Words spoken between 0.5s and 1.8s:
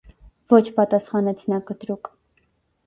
-Ոչ,- պատասխանեց նա